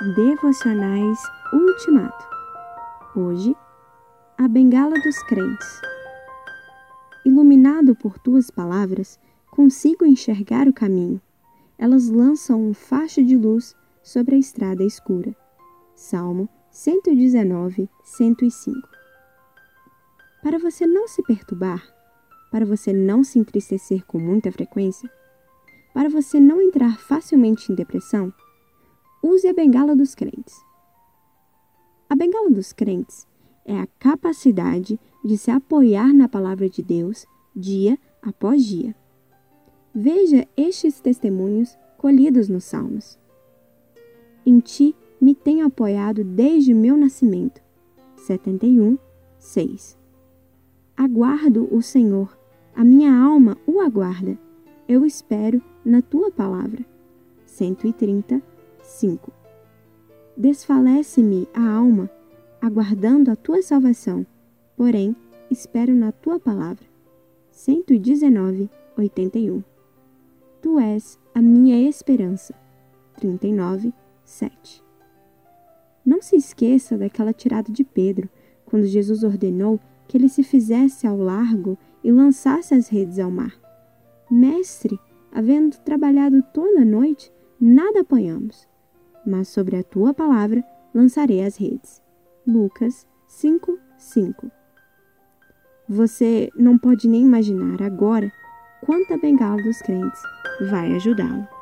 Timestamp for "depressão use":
27.74-29.46